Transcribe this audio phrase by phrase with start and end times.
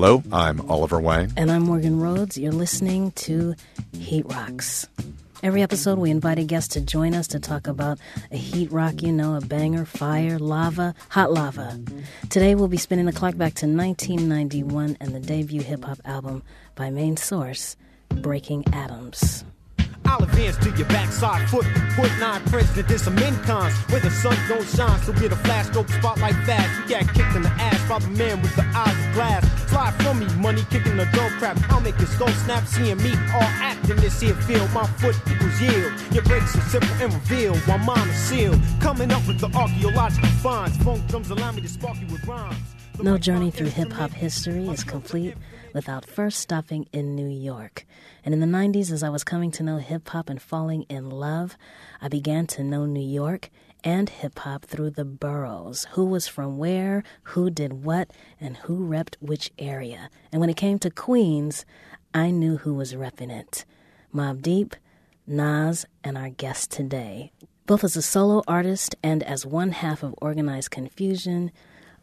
[0.00, 1.32] Hello, I'm Oliver Wang.
[1.36, 2.38] And I'm Morgan Rhodes.
[2.38, 3.56] You're listening to
[3.92, 4.86] Heat Rocks.
[5.42, 7.98] Every episode, we invite a guest to join us to talk about
[8.30, 11.80] a heat rock you know, a banger, fire, lava, hot lava.
[12.30, 16.44] Today, we'll be spinning the clock back to 1991 and the debut hip hop album
[16.76, 17.74] by Main Source,
[18.08, 19.44] Breaking Atoms.
[20.08, 21.66] I'll advance to your backside foot.
[21.94, 24.98] Put nine president did some incons where the sun don't shine.
[25.02, 26.70] So get a flash stroke spotlight fast.
[26.88, 29.44] You got kicked in the ass by the man with the eyes of glass.
[29.70, 31.58] Fly from me, money kicking the dope crap.
[31.70, 34.70] I'll make your skull snap, seeing me all act in this here field.
[34.72, 35.92] My foot equals yield.
[36.12, 38.58] Your breaks are simple and reveal while mine is sealed.
[38.80, 40.76] Coming up with the archaeological finds.
[40.78, 42.77] Funk drums allow me to spark you with rhymes.
[43.00, 45.36] No journey through hip hop history is complete
[45.72, 47.86] without first stopping in New York.
[48.24, 51.08] And in the 90s, as I was coming to know hip hop and falling in
[51.08, 51.56] love,
[52.00, 53.50] I began to know New York
[53.84, 58.88] and hip hop through the boroughs who was from where, who did what, and who
[58.88, 60.10] repped which area.
[60.32, 61.64] And when it came to Queens,
[62.12, 63.64] I knew who was repping it
[64.12, 64.74] Mobb Deep,
[65.24, 67.30] Nas, and our guest today.
[67.66, 71.50] Both as a solo artist and as one half of Organized Konfusion,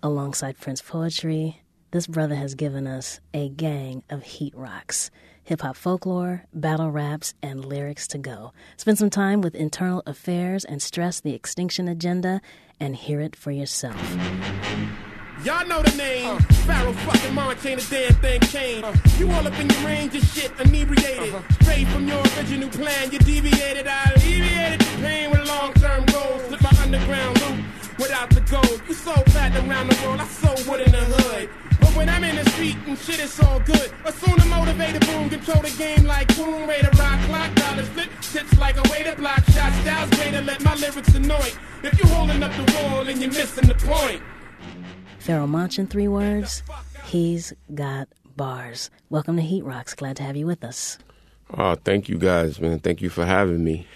[0.06, 5.10] alongside Prince Poetry, this brother has given us a gang of heat rocks
[5.46, 8.52] hip hop folklore, battle raps, and lyrics to go.
[8.78, 12.42] Spend some time with internal affairs and stress the extinction agenda
[12.80, 13.96] and hear it for yourself.
[15.44, 16.26] Y'all know the name.
[16.26, 18.86] Uh, Pharoahe fucking Montana, damn thing changed.
[18.86, 21.32] Uh, you all up in your range of shit, inebriated.
[21.32, 21.54] Uh-huh.
[21.62, 23.86] Straight from your original plan, you deviated.
[23.86, 26.42] I alleviated the pain with long term goals.
[26.48, 28.82] Slip my underground loop without the gold.
[28.88, 31.50] You so fat around the world, I so wood in the hood.
[31.80, 33.92] But when I'm in the street and shit, it's all good.
[34.06, 38.10] Assume the motivated boom, control the game like boom, ready to rock, clock, dollars flip,
[38.22, 41.50] tips like a way to block shots, styles way to let my lyrics annoy.
[41.84, 44.22] If you holding up the wall and you're missing the point.
[45.20, 46.64] Pharoahe Monch in three words,
[47.06, 48.90] he's got bars.
[49.10, 49.94] Welcome to Heat Rocks.
[49.94, 51.00] Glad to have you with us.
[51.58, 52.80] Oh, thank you guys, man.
[52.80, 53.88] Thank you for having me.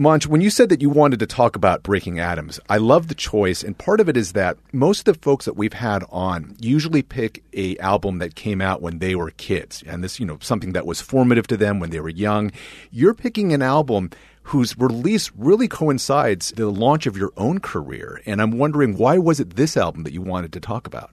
[0.00, 3.14] Monch, when you said that you wanted to talk about Breaking Atoms, I love the
[3.14, 6.56] choice, and part of it is that most of the folks that we've had on
[6.58, 10.38] usually pick a album that came out when they were kids, and this, you know,
[10.40, 12.50] something that was formative to them when they were young.
[12.90, 14.08] You're picking an album
[14.44, 19.38] whose release really coincides the launch of your own career, and I'm wondering why was
[19.38, 21.10] it this album that you wanted to talk about?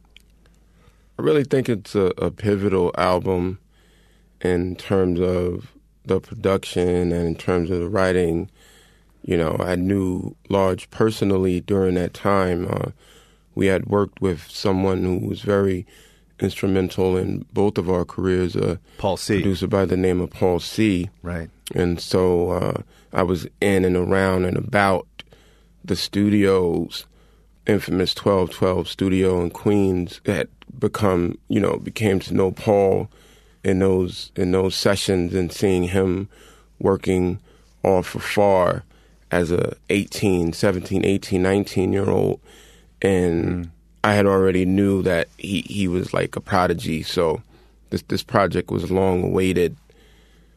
[1.19, 3.59] I really think it's a, a pivotal album
[4.39, 5.73] in terms of
[6.05, 8.49] the production and in terms of the writing
[9.27, 12.65] you know, I knew Large personally during that time.
[12.67, 12.91] Uh,
[13.55, 15.85] we had worked with someone who was very
[16.39, 18.55] instrumental in both of our careers.
[18.55, 19.41] Uh, Paul C.
[19.41, 21.09] Producer by the name of Paul C.
[21.21, 21.49] Right.
[21.75, 25.05] And so uh, I was in and around and about
[25.83, 27.05] the studios,
[27.65, 30.47] infamous 1212 studio in Queens, that
[30.79, 33.09] become, you know, became to know Paul
[33.61, 36.29] in those in those sessions and seeing him
[36.79, 37.39] working
[37.83, 38.85] off afar
[39.31, 42.39] as a 18, 17, 18, 19 year old.
[43.01, 43.69] And mm.
[44.03, 47.03] I had already knew that he, he was like a prodigy.
[47.03, 47.41] So
[47.89, 49.75] this, this project was long awaited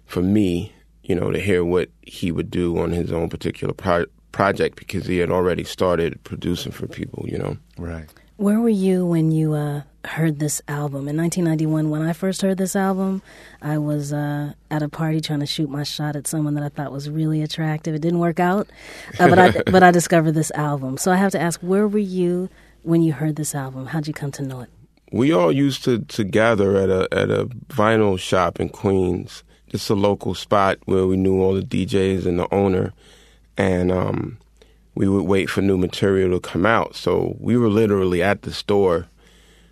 [0.06, 0.72] for me,
[1.02, 5.06] you know, to hear what he would do on his own particular pro- project because
[5.06, 7.56] he had already started producing for people, you know.
[7.76, 8.08] Right.
[8.40, 11.08] Where were you when you uh, heard this album?
[11.08, 13.20] In 1991, when I first heard this album,
[13.60, 16.70] I was uh, at a party trying to shoot my shot at someone that I
[16.70, 17.94] thought was really attractive.
[17.94, 18.66] It didn't work out,
[19.18, 20.96] uh, but I but I discovered this album.
[20.96, 22.48] So I have to ask, where were you
[22.82, 23.84] when you heard this album?
[23.84, 24.70] How'd you come to know it?
[25.12, 29.90] We all used to, to gather at a at a vinyl shop in Queens, just
[29.90, 32.94] a local spot where we knew all the DJs and the owner,
[33.58, 34.38] and um,
[35.00, 36.94] we would wait for new material to come out.
[36.94, 39.06] So we were literally at the store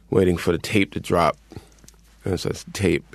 [0.08, 1.36] waiting for the tape to drop.
[2.24, 3.14] And so tape.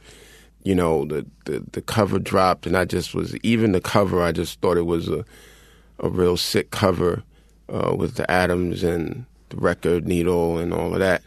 [0.62, 4.22] You know, the, the, the cover dropped, and I just was even the cover.
[4.22, 5.26] I just thought it was a
[6.00, 7.24] a real sick cover
[7.68, 11.24] uh, with the atoms and the record needle and all of that,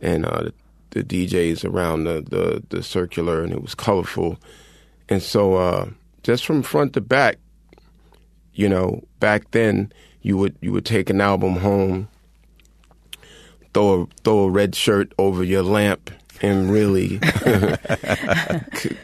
[0.00, 0.44] and uh,
[0.90, 4.38] the, the, DJs around the, the the circular, and it was colorful.
[5.08, 5.90] And so, uh,
[6.22, 7.38] just from front to back,
[8.54, 9.92] you know, back then
[10.22, 12.08] you would you would take an album home,
[13.74, 16.10] throw a throw a red shirt over your lamp,
[16.42, 17.20] and really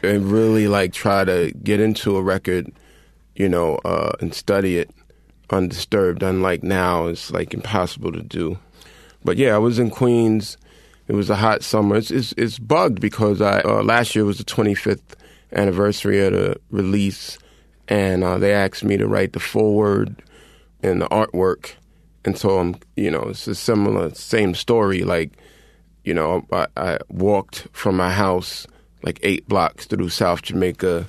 [0.02, 2.72] and really like try to get into a record,
[3.34, 4.90] you know, uh, and study it
[5.50, 6.22] undisturbed.
[6.22, 8.58] Unlike now, it's like impossible to do.
[9.24, 10.56] But yeah, I was in Queens.
[11.06, 11.96] It was a hot summer.
[11.96, 15.14] It's it's, it's bugged because I uh, last year was the 25th
[15.52, 17.38] anniversary of the release,
[17.88, 20.22] and uh, they asked me to write the foreword
[20.84, 21.72] and the artwork.
[22.24, 25.02] And so I'm, you know, it's a similar, same story.
[25.02, 25.32] Like
[26.04, 28.66] you know, I, I walked from my house
[29.02, 31.06] like eight blocks through South Jamaica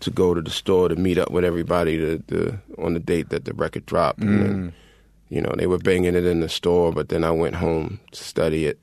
[0.00, 3.30] to go to the store to meet up with everybody to, to on the date
[3.30, 4.20] that the record dropped.
[4.20, 4.72] And then,
[5.28, 8.24] you know, they were banging it in the store, but then I went home to
[8.24, 8.78] study it,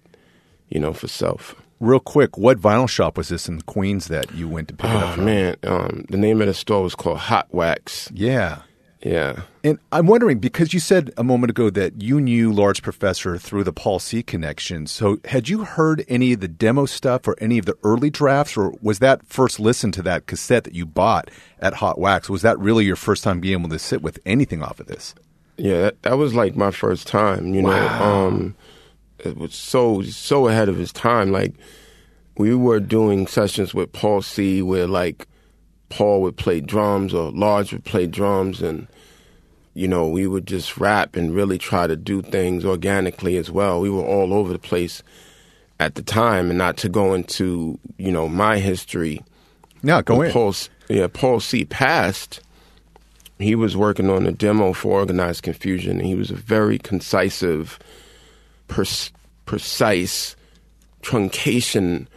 [0.70, 1.56] you know, for self.
[1.80, 4.96] Real quick, what vinyl shop was this in Queens that you went to pick it
[4.96, 8.12] up Oh man, um, the name of the store was called Hot Waxx.
[8.14, 8.62] Yeah.
[9.06, 9.42] Yeah.
[9.64, 13.64] And I'm wondering because you said a moment ago that you knew Large Professor through
[13.64, 14.88] the Paul C connection.
[14.88, 18.58] So had you heard any of the demo stuff or any of the early drafts,
[18.58, 21.30] or was that first listen to that cassette that you bought
[21.60, 22.30] at Hot Waxx?
[22.30, 25.14] Was that really your first time being able to sit with anything off of this?
[25.58, 27.54] Yeah, that, that was like my first time.
[27.54, 28.56] You know, um,
[29.20, 31.32] it was so so ahead of his time.
[31.32, 31.54] Like
[32.38, 35.28] we were doing sessions with Paul C, where like
[35.90, 38.88] Paul would play drums or Large would play drums, and
[39.76, 43.80] you know we would just rap and really try to do things organically as well.
[43.80, 45.04] We were all over the place
[45.80, 49.24] at the time, and not to go into you know my history.
[49.84, 50.32] Yeah, go in.
[50.32, 50.56] Paul,
[50.90, 52.42] yeah, Paul C passed.
[53.38, 57.78] He was working on a demo for Organized Konfusion, and he was a very concisive,
[58.70, 59.12] pers-
[59.46, 60.38] precise
[61.02, 62.08] truncation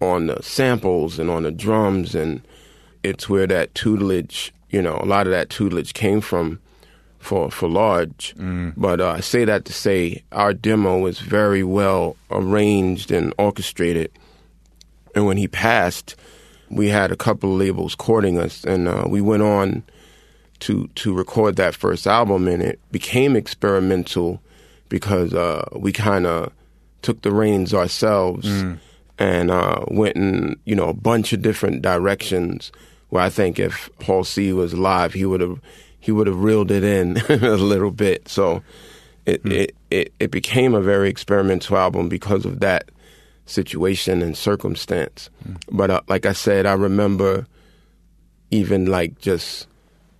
[0.00, 2.42] on the samples and on the drums, and
[3.04, 6.58] it's where that tutelage, you know, a lot of that tutelage came from
[7.24, 8.34] for for Large.
[8.76, 14.10] But uh, I say that to say our demo was very well arranged and orchestrated,
[15.14, 16.16] and when he passed,
[16.70, 19.82] we had a couple of labels courting us, and uh, we went on
[20.60, 24.40] to to record that first album, and it became experimental
[24.88, 26.52] because uh, we kind of
[27.02, 28.46] took the reins ourselves
[29.18, 32.70] and uh, went in you know a bunch of different directions.
[33.10, 35.60] Where I think if Paul C was alive, he would have
[36.04, 38.28] he would have reeled it in a little bit.
[38.28, 38.62] So
[39.24, 42.90] it, it it it became a very experimental album because of that
[43.46, 45.30] situation and circumstance.
[45.72, 47.46] But uh, like I said, I remember
[48.50, 49.66] even like just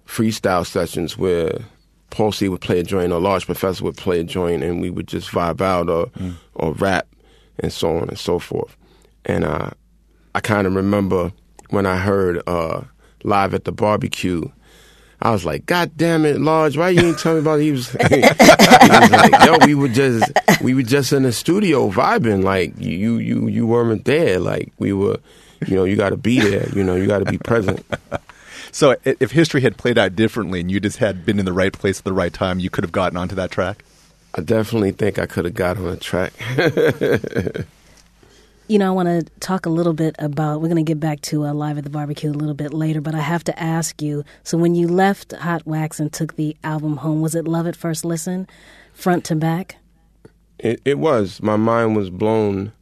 [0.06, 1.50] freestyle sessions where
[2.08, 4.88] Paul C would play a joint or Large Professor would play a joint and we
[4.88, 6.10] would just vibe out or
[6.54, 7.06] or rap
[7.58, 8.74] and so on and so forth.
[9.26, 9.68] And uh,
[10.34, 11.30] I kind of remember
[11.68, 12.84] when I heard uh,
[13.22, 14.48] live at the barbecue.
[15.24, 17.90] I was like, God damn it, Large, why you didn't tell me about he was,
[18.10, 20.30] he was like, yo, we were just
[20.60, 22.44] we were just in the studio vibing.
[22.44, 24.38] Like you you you weren't there.
[24.38, 25.18] Like we were
[25.66, 27.84] you know, you gotta be there, you know, you gotta be present.
[28.72, 31.72] So if history had played out differently and you just had been in the right
[31.72, 33.84] place at the right time, you could have gotten onto that track?
[34.34, 36.32] I definitely think I could have got on a track.
[38.66, 40.62] You know, I want to talk a little bit about.
[40.62, 43.02] We're going to get back to uh, live at the barbecue a little bit later,
[43.02, 44.24] but I have to ask you.
[44.42, 47.76] So, when you left Hot Waxx and took the album home, was it love at
[47.76, 48.48] first listen,
[48.94, 49.76] front to back?
[50.58, 51.42] It, it was.
[51.42, 52.72] My mind was blown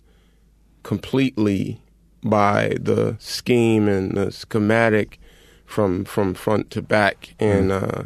[0.84, 1.82] completely
[2.23, 5.19] by the scheme and the schematic
[5.67, 8.05] from from front to back, and uh,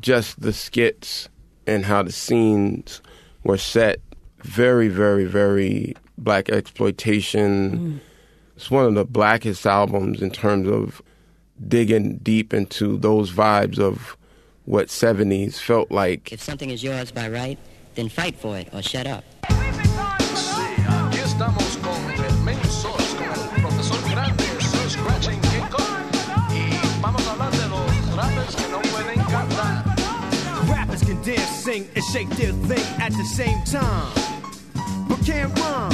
[0.00, 1.28] just the skits
[1.66, 3.02] and how the scenes
[3.42, 4.00] were set.
[4.38, 7.78] Very, very, very black exploitation.
[7.78, 8.00] Mm.
[8.56, 11.02] It's one of the blackest albums in terms of
[11.66, 14.16] digging deep into those vibes of
[14.64, 16.32] what 70s felt like.
[16.32, 17.58] If something is yours by right,
[17.94, 19.24] then fight for it or shut up.
[19.42, 26.04] Aquí estamos con el Mensos, con el profesor grande, Sir Scratching King Kong.
[26.50, 26.70] Y
[27.02, 29.84] vamos a hablar de los rappers que no pueden cantar.
[30.68, 34.23] Rappers can dance, sing, and shake their thing at the same time, but
[35.24, 35.92] can't rhyme.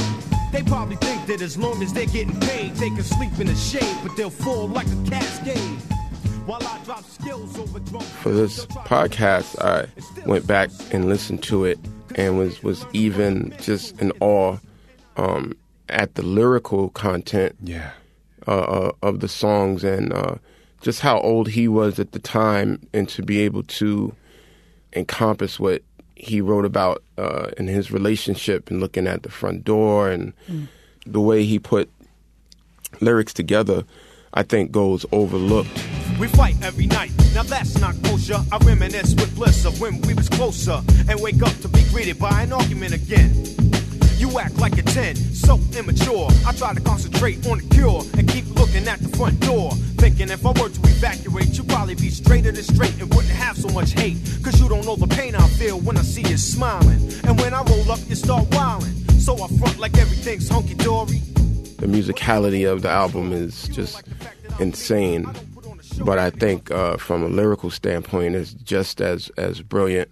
[0.52, 3.54] They probably think that as long as they're getting paid, they can sleep in the
[3.54, 5.78] shade, but they'll fall like a cascade.
[6.46, 9.86] While I drop skills over drum for this podcast, I
[10.26, 11.78] went back and listened to it
[12.16, 14.58] and was was even just in awe
[15.16, 15.56] um,
[15.88, 17.90] at the lyrical content Yeah.
[18.48, 20.36] uh, uh, of the songs and uh,
[20.80, 24.12] just how old he was at the time, and to be able to
[24.94, 25.82] encompass what
[26.22, 30.32] he wrote about uh, in his relationship and looking at the front door and
[31.06, 31.90] the way he put
[33.00, 33.84] lyrics together,
[34.34, 35.70] I think goes overlooked.
[36.18, 37.10] We fight every night.
[37.34, 38.38] Now that's not kosher.
[38.52, 42.18] I reminisce with bliss of when we was closer and wake up to be greeted
[42.18, 43.32] by an argument again.
[44.18, 46.28] You act like a 10, so immature.
[46.46, 49.72] I try to concentrate on the cure and keep looking at the front door.
[49.98, 53.56] Thinking if I were to evacuate, you'd probably be straighter than straight and wouldn't have
[53.56, 54.16] so much hate.
[54.42, 57.00] Cause you don't know the pain I feel when I see you smiling.
[57.24, 58.94] And when I roll up, you start wilding.
[59.18, 61.20] So I front like everything's hunky dory.
[61.78, 64.02] the musicality of the album is just
[64.58, 65.30] insane.
[66.04, 70.10] But I think uh, from a lyrical standpoint, it's just as as brilliant.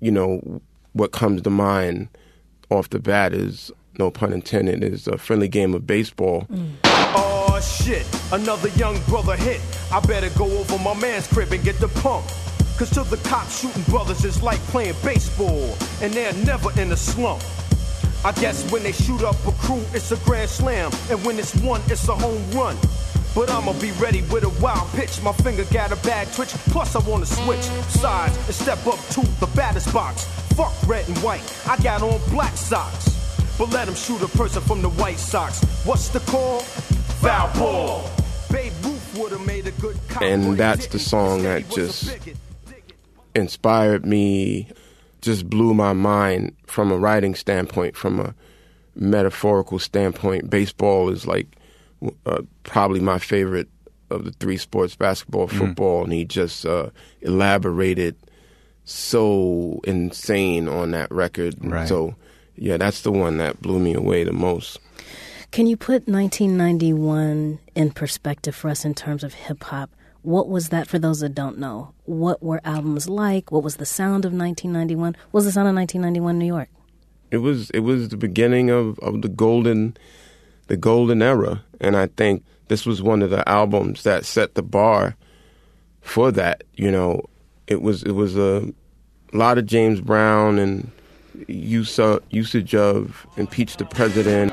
[0.00, 0.60] You know,
[0.92, 2.08] what comes to mind
[2.70, 6.46] off the bat is no pun intended, is a friendly game of baseball.
[7.56, 9.62] Oh shit, another young brother hit.
[9.90, 12.26] I better go over my man's crib and get the pump.
[12.76, 16.96] Cause to the cops, shooting brothers is like playing baseball, and they're never in a
[16.98, 17.42] slump.
[18.26, 21.56] I guess when they shoot up a crew, it's a grand slam, and when it's
[21.62, 22.76] one, it's a home run.
[23.34, 25.22] But I'ma be ready with a wild pitch.
[25.22, 26.50] My finger got a bad twitch.
[26.74, 30.26] Plus, I wanna switch sides and step up to the baddest box.
[30.56, 31.40] Fuck red and white.
[31.66, 33.16] I got on black socks.
[33.56, 35.64] But let him shoot a person from the White socks.
[35.86, 36.62] What's the call?
[37.26, 38.10] Foul ball.
[38.52, 40.22] Babe Ruth would have made a good cop.
[40.22, 42.16] And that's the song that just
[43.34, 44.68] inspired me,
[45.22, 48.32] just blew my mind from a writing standpoint, from a
[48.94, 50.48] metaphorical standpoint.
[50.48, 51.48] Baseball is like
[52.26, 53.68] uh, probably my favorite
[54.08, 56.90] of the three sports basketball, football, and he just uh,
[57.22, 58.14] elaborated
[58.84, 61.56] so insane on that record.
[61.58, 61.88] Right.
[61.88, 62.14] So,
[62.54, 64.78] yeah, that's the one that blew me away the most.
[65.50, 69.90] Can you put 1991 in perspective for us in terms of hip hop?
[70.22, 71.94] What was that for those that don't know?
[72.04, 73.52] What were albums like?
[73.52, 75.16] What was the sound of 1991?
[75.30, 76.68] What was the sound of 1991 New York?
[77.30, 79.96] it was it was the beginning of, of the golden
[80.68, 84.62] the golden era and I think this was one of the albums that set the
[84.62, 85.16] bar
[86.00, 87.24] for that you know
[87.66, 88.72] it was it was a
[89.32, 90.90] lot of James Brown and
[91.48, 94.52] use uh, usage of impeach the president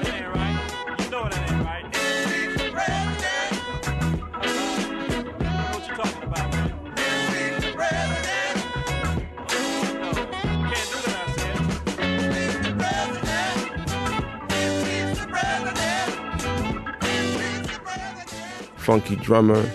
[18.84, 19.70] funky drummer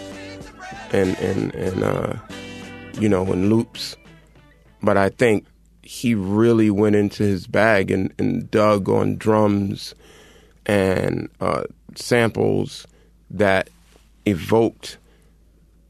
[0.93, 2.15] and and and uh,
[3.01, 3.97] you know and loops,
[4.83, 5.47] but I think
[5.83, 9.95] he really went into his bag and, and dug on drums
[10.67, 11.63] and uh,
[11.95, 12.87] samples
[13.31, 13.71] that
[14.27, 14.99] evoked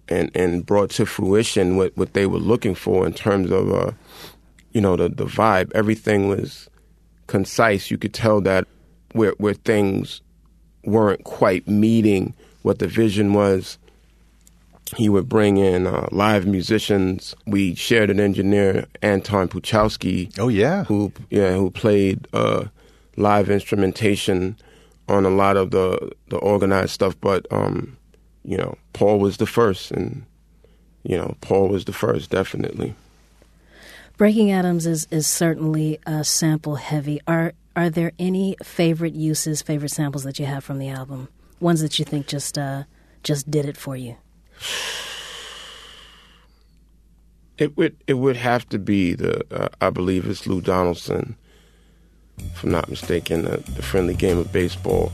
[0.09, 3.91] and and brought to fruition what, what they were looking for in terms of uh,
[4.73, 5.73] you know the the vibe.
[5.75, 6.71] Everything was
[7.27, 7.91] concise.
[7.91, 8.69] You could tell that
[9.13, 10.21] where where things
[10.85, 12.35] weren't quite meeting
[12.69, 13.79] what the vision was.
[14.95, 17.35] He would bring in uh, live musicians.
[17.47, 20.85] We shared an engineer, Anton Pukshansky, Oh yeah.
[20.85, 22.67] who yeah who played uh,
[23.17, 24.57] live instrumentation
[25.09, 27.17] on a lot of the the organized stuff.
[27.23, 27.97] But um,
[28.45, 30.25] you know, Paul was the first, and
[31.05, 32.95] you know, Paul was the first, definitely.
[34.19, 37.21] Breaking Atoms is, is certainly uh, sample heavy.
[37.27, 41.29] Are are there any favorite uses, favorite samples that you have from the album?
[41.61, 42.85] Ones that you think just uh,
[43.23, 44.17] just did it for you?
[47.59, 51.37] It would it would have to be the uh, I believe it's Lou Donaldson,
[52.39, 55.13] if I'm not mistaken, the, the friendly game of baseball.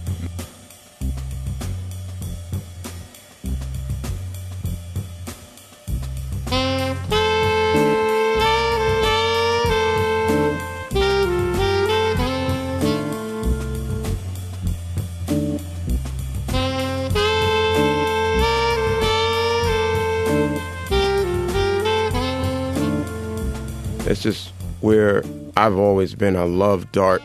[24.14, 25.24] It's just where
[25.56, 26.36] I've always been.
[26.36, 27.20] I love dark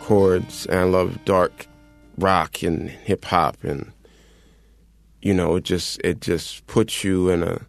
[0.00, 1.66] chords and I love dark
[2.16, 3.92] rock and hip hop and
[5.20, 7.60] you know it just it just puts you in a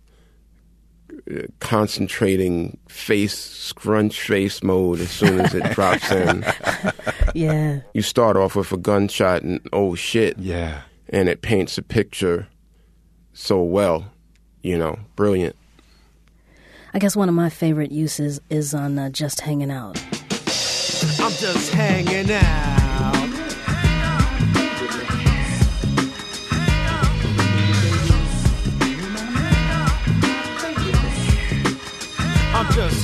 [1.30, 6.46] uh, concentrating face scrunch face mode as soon as it drops in.
[7.36, 7.82] Yeah.
[7.94, 10.84] You start off with a gunshot and oh shit Yeah.
[11.10, 12.48] and it paints a picture
[13.34, 14.14] so well,
[14.62, 15.58] you know, brilliant.
[16.96, 20.00] I guess one of my favorite uses is on uh, Just Hanging Out.
[21.20, 22.44] I'm just hanging out.
[32.56, 33.03] I'm just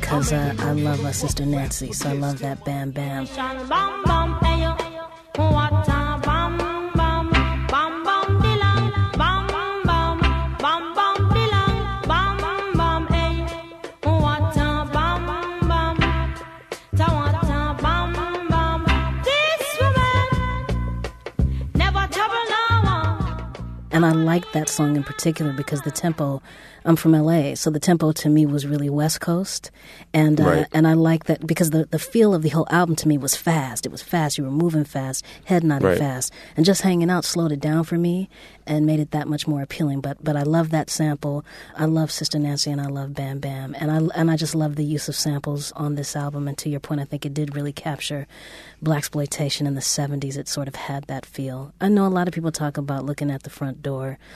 [0.00, 3.26] because uh, I love my sister Nancy, so I love that Bam Bam.
[24.02, 26.40] And I liked that song in particular because the tempo.
[26.82, 29.70] I'm from LA, so the tempo to me was really West Coast,
[30.14, 30.66] and uh, Right.
[30.72, 33.36] and I like that because the the feel of the whole album to me was
[33.36, 33.84] fast.
[33.84, 34.38] It was fast.
[34.38, 35.98] You were moving fast, head nodding Right.
[35.98, 38.30] fast, and just hanging out slowed it down for me
[38.66, 40.00] and made it that much more appealing.
[40.00, 41.44] But but I love that sample.
[41.76, 44.76] I love Sister Nancy and I love Bam Bam, and I and I just love
[44.76, 46.48] the use of samples on this album.
[46.48, 48.26] And to your point, I think it did really capture
[48.80, 50.38] black exploitation in the '70s.
[50.38, 51.74] It sort of had that feel.
[51.78, 53.89] I know a lot of people talk about looking at the front door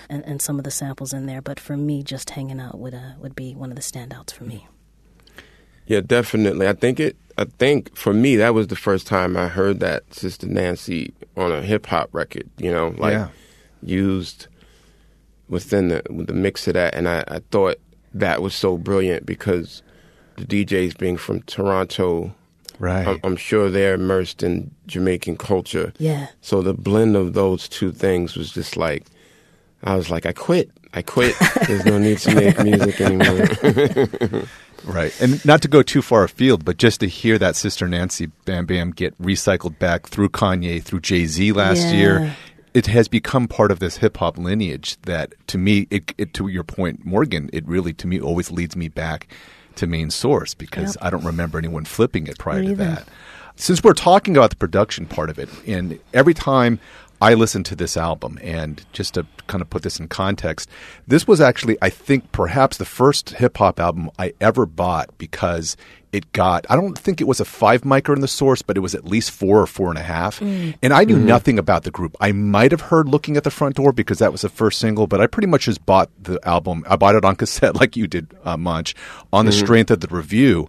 [0.09, 2.95] and, and some of the samples in there, but for me, just hanging out would
[2.95, 4.67] uh, would be one of the standouts for me.
[5.87, 6.67] Yeah, definitely.
[6.69, 7.17] I think it.
[7.37, 11.51] I think for me that was the first time I heard that Sister Nancy on
[11.53, 12.49] a hip hop record.
[12.59, 13.29] You know, like Yeah.
[13.83, 14.47] used
[15.49, 17.77] within the with the mix of that, and I, I thought
[18.15, 19.83] that was so brilliant because
[20.37, 22.35] the DJs being from Toronto,
[22.79, 23.07] Right.
[23.07, 25.93] I'm, I'm sure they're immersed in Jamaican culture.
[25.99, 26.29] Yeah.
[26.41, 29.05] So the blend of those two things was just like,
[29.85, 30.71] I was like, I quit.
[30.93, 31.35] I quit.
[31.67, 33.47] There's no need to make music anymore.
[34.85, 35.19] Right.
[35.19, 38.67] And not to go too far afield, but just to hear that Sister Nancy Bam
[38.67, 41.93] Bam get recycled back through Kanye, through Jay Z last Yeah.
[41.93, 42.37] year,
[42.75, 46.49] it has become part of this hip hop lineage that to me, it, it, to
[46.49, 49.27] your point, Morgan, it really, to me, always leads me back
[49.77, 51.05] to main source because Yep.
[51.07, 52.85] I don't remember anyone flipping it prior Me to either.
[52.85, 53.09] that.
[53.57, 56.79] Since we're talking about the production part of it, and every time
[57.21, 60.69] I listened to this album, and just to kind of put this in context,
[61.07, 65.77] this was actually, I think, perhaps the first hip hop album I ever bought because
[66.13, 68.81] it got, I don't think it was a five micro in the source, but it
[68.81, 70.39] was at least four or four and a half.
[70.41, 70.77] Mm.
[70.83, 71.27] And I knew mm-hmm.
[71.27, 72.17] nothing about the group.
[72.21, 75.07] I might have heard Looking at the Front Door because that was the first single,
[75.07, 76.85] but I pretty much just bought the album.
[76.89, 78.95] I bought it on cassette like you did, uh, Monch,
[79.33, 79.65] on the mm-hmm.
[79.65, 80.69] strength of the review.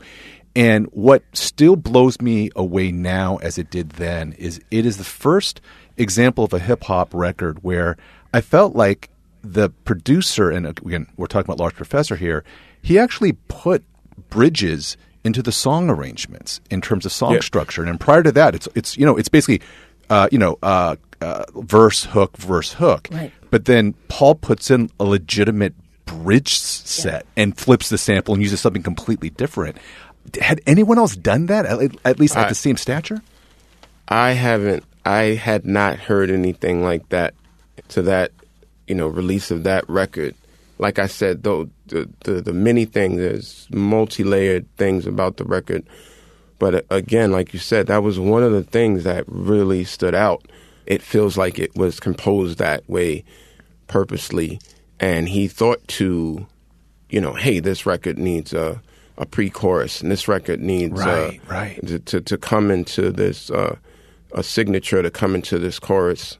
[0.56, 5.04] And what still blows me away now, as it did then, is it is the
[5.04, 5.60] first
[5.98, 7.98] example of a hip hop record where
[8.34, 9.10] I felt like
[9.42, 12.44] the producer, and again, we're talking about Large Professor here,
[12.82, 13.84] he actually put
[14.30, 17.40] bridges into the song arrangements in terms of song Yeah.
[17.42, 17.84] structure.
[17.84, 19.62] And prior to that, it's it's you know it's basically
[20.10, 23.08] uh, you know uh, uh, verse hook verse hook.
[23.12, 23.32] Right.
[23.52, 25.74] But then Paul puts in a legitimate
[26.06, 29.78] bridge s- set and flips the sample and uses something completely different.
[30.42, 33.22] Had anyone else done that at, at least at I- the same stature?
[34.08, 34.84] I haven't.
[35.06, 37.34] I had not heard anything like that
[37.90, 38.32] to that,
[38.88, 40.36] you know, release of that record.
[40.78, 45.84] Like I said, though, the the, the many things, there's multi-layered things about the record.
[46.58, 50.16] But uh, again, like you said, that was one of the things that really stood
[50.16, 50.46] out.
[50.86, 53.24] It feels like it was composed that way
[53.88, 54.60] purposely,
[55.00, 56.46] and he thought to,
[57.10, 58.82] you know, hey, this record needs a
[59.18, 61.88] a pre-chorus, and this record needs Right, uh, right.
[61.88, 63.78] to, to to come into this uh,
[64.36, 66.38] a signature to come into this chorus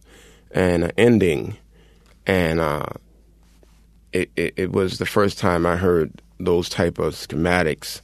[0.52, 1.58] and an ending,
[2.28, 2.86] and uh,
[4.14, 8.02] it, it it was the first time I heard those type of schematics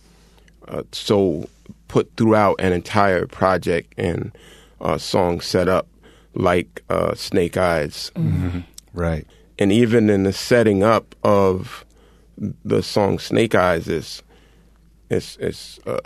[0.68, 1.48] uh, so
[1.88, 4.32] put throughout an entire project and
[4.80, 5.88] uh, song set up
[6.34, 8.12] like uh, Snake Eyes,
[8.94, 9.28] Right.
[9.60, 11.86] and even in the setting up of
[12.66, 14.24] the song Snake Eyes is
[15.10, 16.00] it's it's uh,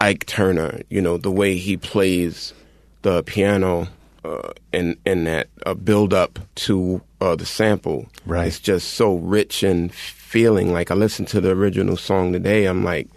[0.00, 0.80] Ike Turner.
[0.88, 2.54] You know the way he plays
[3.04, 3.86] the piano
[4.24, 8.08] uh, in in that uh, build up to uh, the sample.
[8.26, 8.48] Right.
[8.48, 10.72] It's just so rich and feeling.
[10.72, 12.64] Like I listened to the original song today.
[12.64, 13.08] I'm like,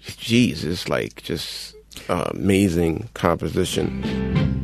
[0.00, 1.74] geez, it's like just
[2.08, 4.55] uh, amazing composition.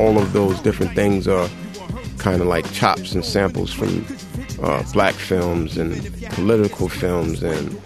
[0.00, 1.48] All of those different things are
[2.16, 4.04] kind of like chops and samples from
[4.62, 5.92] uh, black films and
[6.30, 7.78] political films and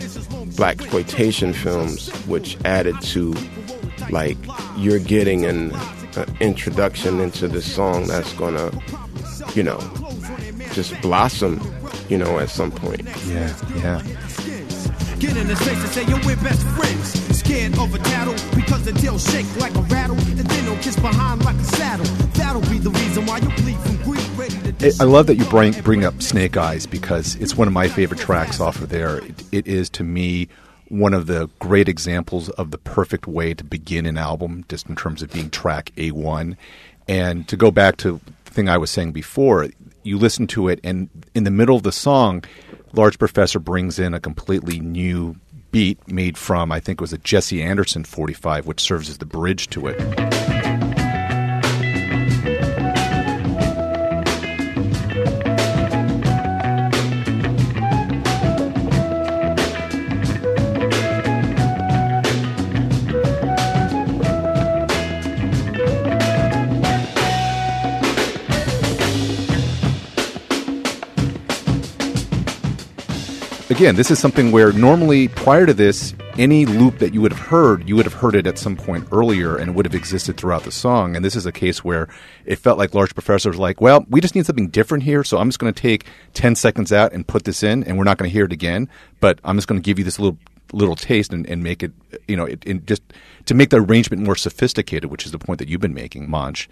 [0.56, 3.34] black exploitation films, which added to
[4.10, 4.38] like
[4.76, 8.70] you're getting an uh, introduction into this song that's gonna,
[9.54, 9.78] you know,
[10.72, 11.60] just blossom,
[12.08, 13.02] you know, at some point.
[13.26, 13.56] Yeah.
[13.76, 14.02] Yeah.
[15.18, 17.23] Get in the face and say, yo, we're best friends.
[17.44, 20.16] Scared of a tattle because the tail shake like a rattle.
[20.16, 22.06] And then they'll kiss behind like a saddle.
[22.32, 25.36] That'll be the reason why you bleed from greed, ready to I I love that
[25.36, 28.88] you bring bring up Snake Eyes because it's one of my favorite tracks off of
[28.88, 29.18] there.
[29.18, 30.48] It, it is to me
[30.88, 34.96] one of the great examples of the perfect way to begin an album, just in
[34.96, 36.56] terms of being track A one.
[37.08, 39.68] And to go back to the thing I was saying before,
[40.02, 42.44] you listen to it, and in the middle of the song,
[42.92, 45.36] Large Professor brings in a completely new
[45.74, 49.26] beat made from, I think it was a Jesse Anderson 45, which serves as the
[49.26, 50.43] bridge to it.
[73.70, 77.40] Again, this is something where normally prior to this, any loop that you would have
[77.40, 80.36] heard, you would have heard it at some point earlier and it would have existed
[80.36, 81.16] throughout the song.
[81.16, 82.08] And this is a case where
[82.44, 85.38] it felt like Large Professor was like, well, we just need something different here, so
[85.38, 88.18] I'm just going to take 10 seconds out and put this in, and we're not
[88.18, 88.86] going to hear it again,
[89.20, 90.38] but I'm just going to give you this little
[90.74, 91.92] little taste and, and make it,
[92.26, 93.02] you know, it, it just
[93.46, 96.68] to make the arrangement more sophisticated, which is the point that you've been making, Monch.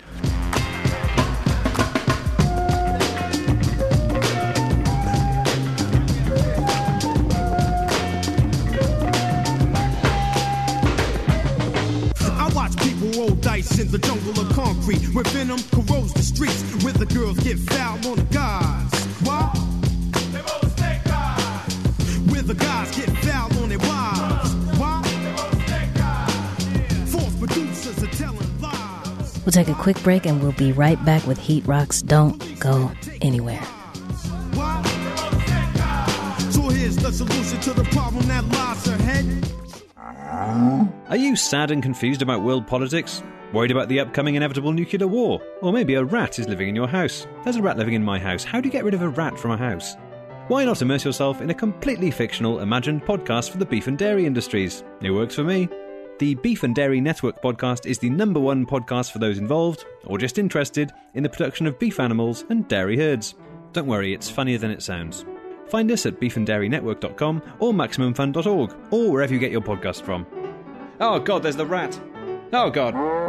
[13.42, 17.58] Dice in the jungle of concrete where venom corrodes the streets, where the girls get
[17.58, 18.90] foul on the guys.
[19.26, 19.52] Why?
[20.32, 21.74] They both snake guys.
[22.30, 24.54] Where the guys get foul on their wives.
[24.78, 25.02] Why?
[25.66, 27.12] They guys.
[27.12, 29.40] False producers are telling lies.
[29.44, 32.00] We'll take a quick break and we'll be right back with Heat Rocks.
[32.00, 33.60] Don't go anywhere.
[34.54, 34.82] Why?
[34.82, 36.54] They both snake guys.
[36.54, 39.41] So here's the solution to the problem that lies ahead.
[40.42, 43.22] Are you sad and confused about world politics?
[43.52, 45.40] Worried about the upcoming inevitable nuclear war?
[45.60, 47.28] Or maybe a rat is living in your house.
[47.44, 48.42] There's a rat living in my house.
[48.42, 49.94] How do you get rid of a rat from a house?
[50.48, 54.26] Why not immerse yourself in a completely fictional, imagined podcast for the beef and dairy
[54.26, 54.82] industries?
[55.00, 55.68] It works for me.
[56.18, 60.18] The Beef and Dairy Network podcast is the number one podcast for those involved, or
[60.18, 63.34] just interested, in the production of beef animals and dairy herds.
[63.72, 65.24] Don't worry, it's funnier than it sounds.
[65.72, 70.26] Find us at beefanddairynetwork.com or maximumfun.org, or wherever you get your podcast from.
[71.00, 71.98] Oh god, there's the rat!
[72.52, 73.21] Oh god.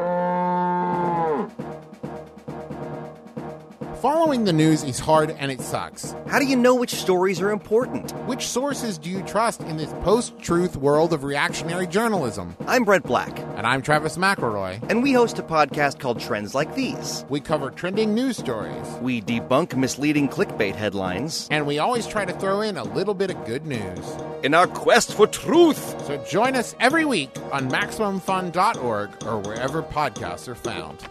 [4.03, 6.13] Following the news is hard and it sucks.
[6.27, 8.11] How do you know which stories are important?
[8.27, 12.53] Which sources do you trust in this post truth world of reactionary journalism?
[12.67, 13.39] I'm Brent Black.
[13.55, 14.83] And I'm Travis McElroy.
[14.89, 17.23] And we host a podcast called Trends Like These.
[17.29, 18.85] We cover trending news stories.
[19.01, 21.47] We debunk misleading clickbait headlines.
[21.49, 24.17] And we always try to throw in a little bit of good news.
[24.43, 26.05] In our quest for truth!
[26.07, 31.07] So join us every week on MaximumFun.org or wherever podcasts are found.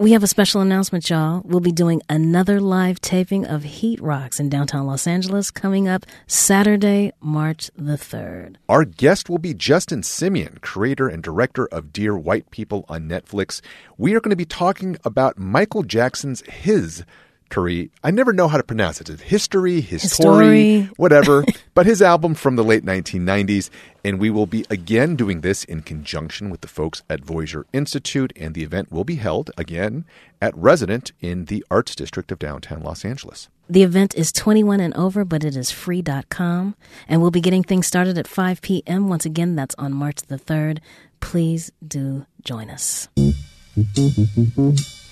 [0.00, 1.42] We have a special announcement, y'all.
[1.44, 6.06] We'll be doing another live taping of Heat Rocks in downtown Los Angeles coming up
[6.26, 8.56] Saturday, March the 3rd.
[8.66, 13.60] Our guest will be Justin Simien, creator and director of Dear White People on Netflix.
[13.98, 17.04] We are going to be talking about Michael Jackson's His
[17.50, 17.90] Curry.
[18.02, 19.08] I never know how to pronounce it.
[19.20, 20.84] History, History.
[20.96, 21.44] whatever.
[21.74, 23.68] but his album from the late 1990s.
[24.04, 28.32] And we will be again doing this in conjunction with the folks at Voyager Institute.
[28.36, 30.06] And the event will be held again
[30.40, 33.48] at Resident in the Arts District of downtown Los Angeles.
[33.68, 36.74] The event is 21 and over, but it is free.com.
[37.08, 39.08] And we'll be getting things started at 5 p.m.
[39.08, 40.78] Once again, that's on March the 3rd.
[41.20, 43.08] Please do join us.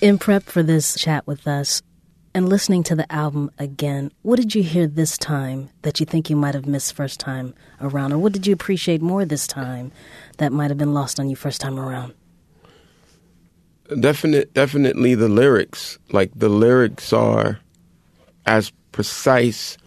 [0.01, 1.81] In prep for this chat with us
[2.33, 6.29] and listening to the album again, what did you hear this time that you think
[6.29, 8.13] you might have missed first time around?
[8.13, 9.91] Or what did you appreciate more this time
[10.37, 12.13] that might have been lost on you first time around?
[13.99, 15.97] Definite, definitely the lyrics.
[16.11, 17.59] Like the lyrics are
[18.45, 19.77] as precise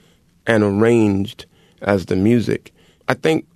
[0.46, 1.46] and arranged
[1.82, 2.72] as the music.
[3.08, 3.46] I think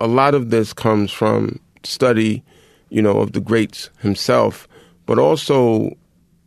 [0.00, 2.42] a lot of this comes from study,
[2.90, 4.68] you know, of the greats himself,
[5.06, 5.96] but also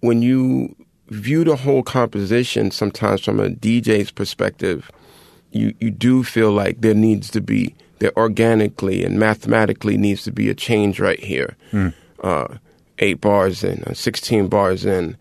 [0.02, 0.76] when you
[1.08, 4.92] view the whole composition sometimes from a DJ's perspective,
[5.52, 10.32] you, you do feel like there needs to be, there organically and mathematically needs to
[10.32, 11.56] be a change right here.
[12.24, 12.58] Uh,
[13.00, 15.18] eight bars in, uh, 16 bars in,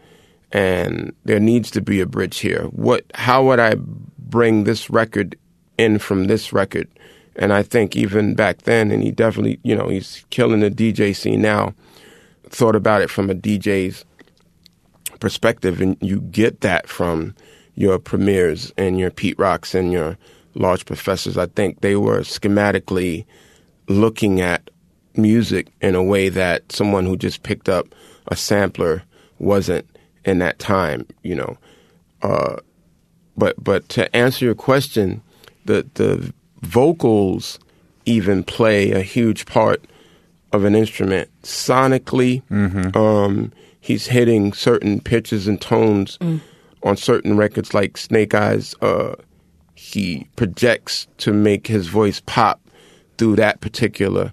[0.53, 2.65] and there needs to be a bridge here.
[2.65, 3.75] What, how would I
[4.19, 5.37] bring this record
[5.77, 6.89] in from this record?
[7.37, 11.15] And I think even back then, and he definitely, you know, he's killing the DJ
[11.15, 11.75] scene now,
[12.49, 14.05] thought about it from a DJ's
[15.25, 17.35] perspective, and you get that from
[17.77, 20.19] your premiers and your Pete Rocks and your
[20.53, 21.39] large professors.
[21.39, 23.25] I think they were schematically
[23.89, 24.69] looking at
[25.17, 27.87] music in a way that someone who just picked up
[28.29, 29.03] a sampler
[29.39, 29.87] wasn't
[30.27, 31.57] in that time, you know.
[32.21, 32.57] Uh,
[33.35, 35.23] but but to answer your question,
[35.65, 37.59] the the vocals
[38.05, 39.87] even play a huge part
[40.53, 42.43] of an instrument sonically.
[42.95, 43.55] Um,
[43.85, 46.19] he's hitting certain pitches and tones
[46.83, 48.75] on certain records like Snake Eyes.
[48.81, 49.15] Uh,
[49.75, 52.63] he projects to make his voice pop
[53.19, 54.33] through that particular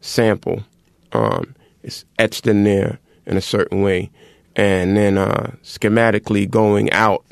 [0.00, 0.64] sample.
[1.12, 4.10] Um, it's etched in there in a certain way.
[4.56, 7.24] And then uh, schematically going out,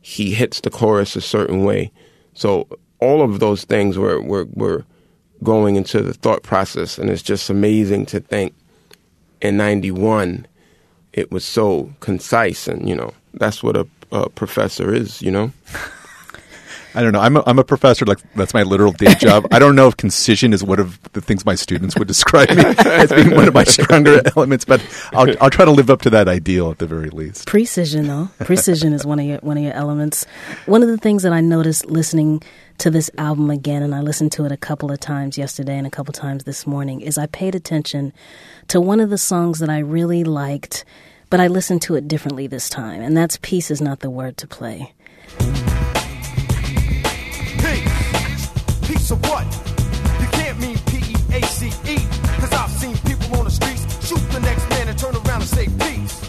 [0.00, 1.92] he hits the chorus a certain way.
[2.32, 2.66] So
[3.00, 4.86] all of those things were, were, were
[5.42, 6.96] going into the thought process.
[6.96, 8.54] And it's just amazing to think
[9.42, 10.46] in 91
[11.14, 12.68] it was so concise.
[12.68, 15.52] And, you know, that's what a, a professor is, you know?
[16.96, 17.20] I don't know.
[17.20, 18.04] I'm a, I'm a professor.
[18.04, 19.48] Like that's my literal day job.
[19.50, 22.62] I don't know if concision is one of the things my students would describe me
[22.78, 24.80] as being one of my stronger elements, but
[25.12, 27.46] I'll I'll try to live up to that ideal at the very least.
[27.46, 28.30] Precision, though.
[28.44, 30.24] Precision is one of your one of your elements.
[30.66, 32.42] One of the things that I noticed listening
[32.78, 35.86] to this album again, and I listened to it a couple of times yesterday and
[35.86, 38.12] a couple times this morning, is I paid attention
[38.68, 40.84] to one of the songs that I really liked,
[41.30, 44.36] but I listened to it differently this time, and that's "Peace is not the word
[44.38, 44.92] to play."
[47.58, 48.50] Peace.
[48.82, 49.44] Peace of what?
[50.20, 51.96] You can't mean P-E-A-C-E.
[52.40, 55.50] Cause I've seen people on the streets shoot the next man and turn around and
[55.50, 56.20] say peace.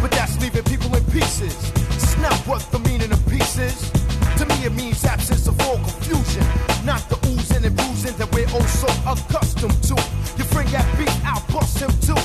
[0.00, 1.72] But that's leaving people in pieces.
[1.96, 3.95] It's not what the meaning of peace is.
[4.66, 6.42] To means absence of all confusion.
[6.84, 9.94] Not the oozing and bruising that we're oh so accustomed to.
[10.36, 12.20] Your friend got beat, I'll bust him too.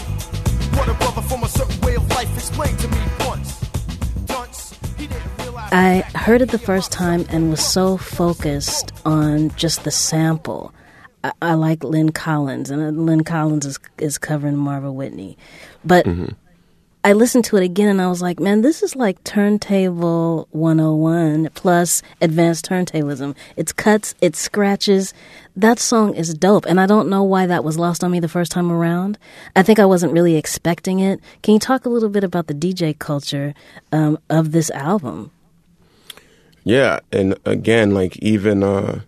[0.75, 3.59] What a brother from a certain way of life explained to me once.
[4.25, 9.51] Dunce, he didn't realize I heard it the first time and was so focused on
[9.51, 10.73] just the sample.
[11.23, 15.37] I, I like Lyn Collins, and uh, Lyn Collins is is covering Marva Whitney,
[15.85, 16.07] but
[17.03, 21.49] I listened to it again and I was like, man, this is like turntable 101
[21.55, 23.35] plus advanced turntablism.
[23.55, 25.11] It's cuts, it scratches.
[25.55, 28.29] That song is dope, and I don't know why that was lost on me the
[28.29, 29.17] first time around.
[29.55, 31.19] I think I wasn't really expecting it.
[31.41, 33.55] Can you talk a little bit about the DJ culture
[33.91, 35.31] um, of this album?
[36.63, 39.01] Yeah, and again, like even uh,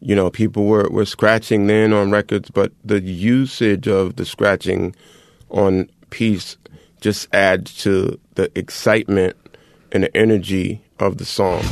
[0.00, 4.96] you know, people were were scratching then on records, but the usage of the scratching
[5.50, 6.56] on piece
[7.04, 9.36] just adds to the excitement
[9.92, 11.62] and the energy of the song.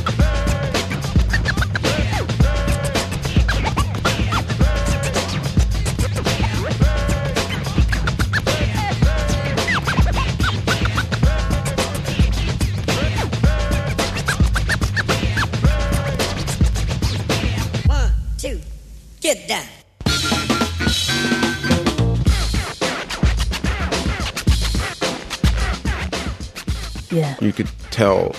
[27.43, 28.33] You could tell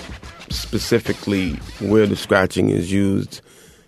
[0.49, 3.41] specifically where the scratching is used.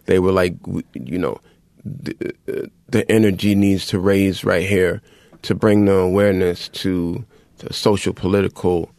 [0.05, 0.55] They were like,
[0.93, 1.39] you know,
[1.83, 5.01] the, uh, the energy needs to raise right here
[5.41, 7.25] to bring the awareness to
[7.57, 8.91] the social political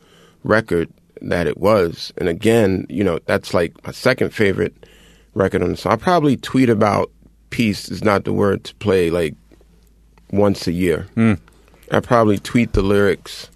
[0.43, 0.89] record
[1.23, 2.13] that it was.
[2.17, 4.75] And again, you know, that's like my second favorite
[5.35, 5.93] record on the song.
[5.93, 7.13] I probably tweet about
[7.51, 9.35] peace is not the word to play like
[10.33, 11.07] once a year.
[11.93, 13.51] I probably tweet the lyrics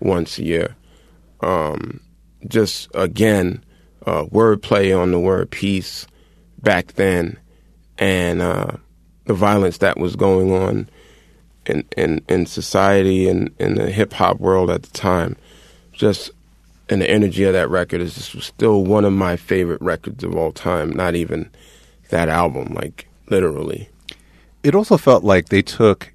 [0.00, 0.76] once a year.
[1.42, 2.00] Um,
[2.46, 3.64] just again,
[4.06, 6.06] uh, wordplay on the word peace
[6.62, 7.38] back then,
[7.98, 8.72] and uh,
[9.26, 10.88] the violence that was going on
[11.66, 15.36] in in, in society and in the hip hop world at the time.
[15.92, 16.30] Just
[16.88, 20.34] and the energy of that record is just still one of my favorite records of
[20.34, 20.90] all time.
[20.90, 21.50] Not even
[22.10, 23.88] that album, like literally.
[24.62, 26.12] It also felt like they took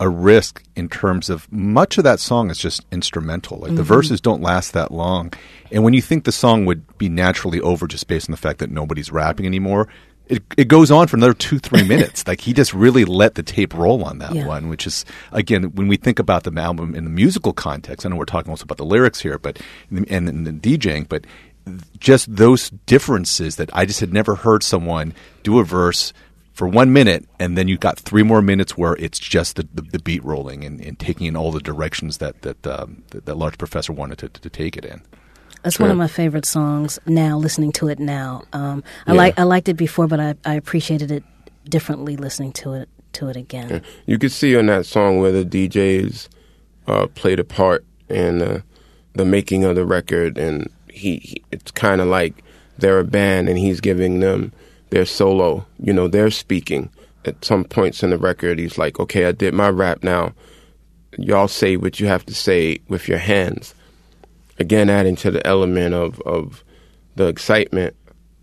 [0.00, 3.58] a risk in terms of much of that song is just instrumental.
[3.58, 3.86] Like the Mhm.
[3.86, 5.32] verses don't last that long.
[5.70, 8.58] And when you think the song would be naturally over just based on the fact
[8.58, 9.86] that nobody's rapping anymore,
[10.26, 12.26] it, it goes on for another two, three minutes.
[12.26, 14.46] like he just really let the tape roll on that Yeah.
[14.46, 18.08] one, which is, again, when we think about the album in the musical context, I
[18.08, 19.58] know we're talking also about the lyrics here, but,
[19.90, 21.24] and, and the DJing, but
[21.98, 26.12] just those differences that I just had never heard someone do a verse
[26.54, 29.82] for one minute, and then you've got three more minutes where it's just the, the,
[29.82, 33.36] the beat rolling and, and taking in all the directions that that um, that, that
[33.36, 35.02] large professor wanted to, to take it in.
[35.62, 38.42] That's one of my favorite songs now, listening to it now.
[38.52, 39.18] Um, I Yeah.
[39.18, 41.24] like I liked it before, but I, I appreciated it
[41.68, 43.70] differently listening to it to it again.
[43.70, 43.80] Yeah.
[44.06, 46.28] You could see on that song where the DJs
[46.86, 48.60] uh, played a part in uh,
[49.14, 52.44] the making of the record, and he, he it's kind of like
[52.76, 54.52] they're a band, and he's giving them
[54.94, 55.66] their solo.
[55.82, 56.88] You know, they're speaking
[57.24, 58.58] at some points in the record.
[58.58, 60.32] He's like, "Okay, I did my rap now.
[61.18, 63.74] Y'all say what you have to say with your hands."
[64.58, 66.62] Again, adding to the element of of
[67.16, 67.94] the excitement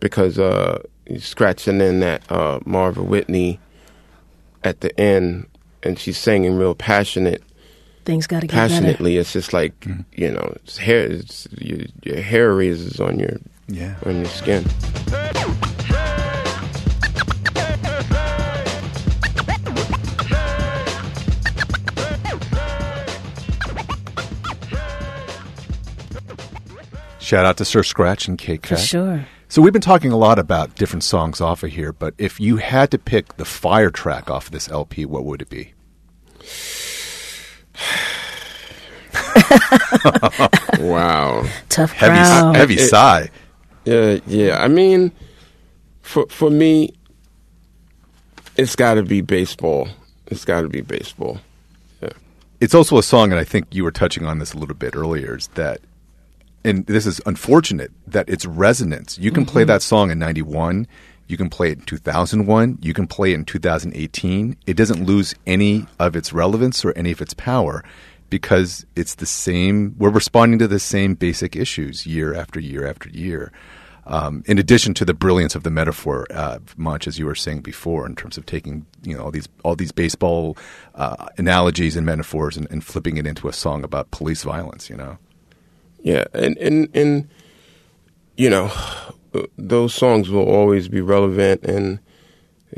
[0.01, 3.59] because uh, he's scratching in that uh, Marva Whitney
[4.63, 5.45] at the end,
[5.83, 7.41] and she's singing real passionate.
[8.03, 8.73] Things got to get better.
[8.73, 9.17] passionately.
[9.17, 10.01] It's just like Mm-hmm.
[10.21, 11.05] you know, it's hair.
[11.11, 13.37] It's your, your hair raises on your
[13.69, 13.95] Yeah.
[14.05, 14.65] on your skin.
[27.31, 28.79] Shout out to Sir Scratch and K For Cat.
[28.79, 29.25] sure.
[29.47, 32.57] So we've been talking a lot about different songs off of here, but if you
[32.57, 35.71] had to pick the fire track off of this LP, what would it be?
[40.81, 41.45] Wow.
[41.69, 42.55] Tough Heavy, crowd.
[42.57, 43.29] heavy It- sigh.
[43.85, 44.61] Yeah, yeah.
[44.61, 45.13] I mean,
[46.01, 46.93] for for me,
[48.57, 49.87] it's got to be baseball.
[50.27, 51.39] It's got to be baseball.
[52.59, 54.95] It's also a song, and I think you were touching on this a little bit
[54.97, 55.79] earlier, is that,
[56.63, 59.17] and this is unfortunate, that its resonance.
[59.17, 60.87] You can play that song in 91,
[61.27, 64.57] you can play it in 2001, you can play it in 2018.
[64.67, 67.83] It doesn't lose any of its relevance or any of its power
[68.29, 73.09] because it's the same, we're responding to the same basic issues year after year after
[73.09, 73.51] year.
[74.07, 77.61] Um, in addition to the brilliance of the metaphor, uh, much as you were saying
[77.61, 80.57] before, in terms of taking you know all these all these baseball
[80.95, 84.97] uh, analogies and metaphors and, and flipping it into a song about police violence, you
[84.97, 85.19] know.
[86.03, 87.29] Yeah, and and and
[88.37, 88.71] you know,
[89.57, 91.99] those songs will always be relevant, and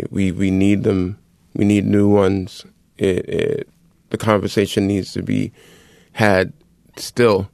[0.09, 1.17] we we need them.
[1.55, 2.65] We need new ones.
[2.97, 3.69] It, it,
[4.09, 5.51] the conversation needs to be
[6.13, 6.53] had
[6.97, 7.49] still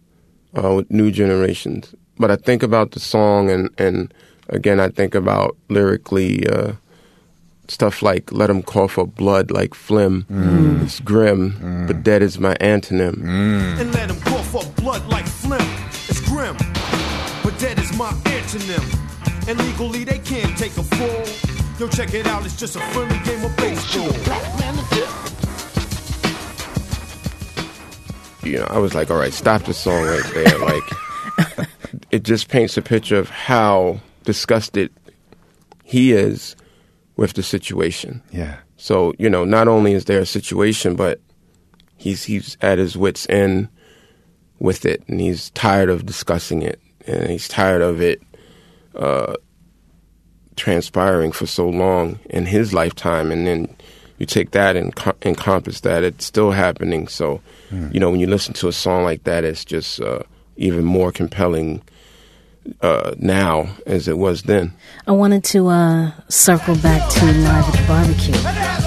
[0.55, 1.93] uh, with new generations.
[2.17, 4.13] But I think about the song, and and
[4.49, 6.47] again, I think about lyrically.
[6.47, 6.73] Uh,
[7.69, 10.83] Stuff like "Let 'em call for blood like phlegm." Mm.
[10.83, 11.87] It's grim, mm.
[11.87, 13.15] but dead is my antonym.
[13.21, 13.79] Mm.
[13.79, 15.61] and let him call for blood like phlegm.
[16.09, 16.57] It's grim,
[17.43, 18.83] but dead is my antonym.
[19.47, 21.25] And legally they can't take a fall.
[21.79, 24.11] Yo, check it out, it's just a friendly game of baseball.
[28.43, 30.59] you know, I was like, all right, stop the song right there.
[30.69, 31.77] Like,
[32.11, 34.91] it just paints a picture of how disgusted
[35.83, 36.55] he is
[37.19, 38.23] with the situation.
[38.31, 38.59] Yeah.
[38.77, 41.19] So, you know, not only is there a situation, but
[41.97, 43.67] he's he's at his wits end
[44.59, 48.21] with it, and he's tired of discussing it, and he's tired of it
[48.95, 49.35] uh,
[50.55, 53.75] transpiring for so long in his lifetime, and then
[54.17, 57.09] you take that and co- encompass that it's still happening.
[57.09, 57.41] So,
[57.91, 60.23] you know, when you listen to a song like that, it's just uh,
[60.55, 61.81] even more compelling
[62.81, 64.73] uh, now as it was then.
[65.07, 68.79] I wanted to uh, circle back to Live at the Barbecue.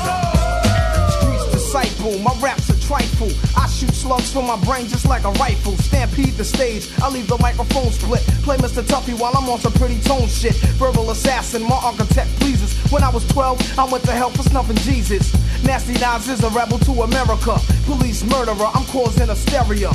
[2.22, 3.30] My raps a trifle.
[3.56, 5.76] I shoot slugs from my brain just like a rifle.
[5.78, 8.20] Stampede the stage, I leave the microphone split.
[8.42, 8.82] Play Mr.
[8.82, 10.54] Tuffy while I'm on some pretty tone shit.
[10.78, 12.76] Verbal assassin, my architect pleases.
[12.92, 15.32] When I was 12, I went to hell for snuffing Jesus.
[15.64, 17.58] Nasty Nas is a rebel to America.
[17.86, 19.90] Police murderer, I'm causing hysteria.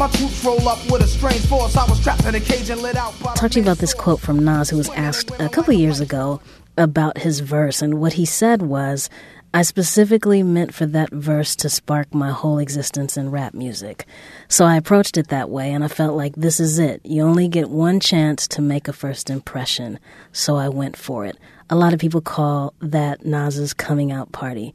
[0.00, 1.76] My troops roll up with a strange force.
[1.76, 3.76] I was trapped in a cage and lit out by the Talk to you about
[3.76, 6.40] this quote from Nas, who was asked a couple years ago
[6.78, 9.10] about his verse, and what he said was,
[9.52, 14.06] I specifically meant for that verse to spark my whole existence in rap music.
[14.48, 17.02] So I approached it that way, and I felt like this is it.
[17.04, 19.98] You only get one chance to make a first impression,
[20.32, 21.36] so I went for it.
[21.68, 24.74] A lot of people call that Nas's coming out party.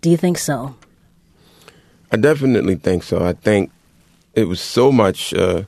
[0.00, 0.74] Do you think so?
[2.10, 3.24] I definitely think so.
[3.24, 3.70] I think
[4.34, 5.62] it was so much uh,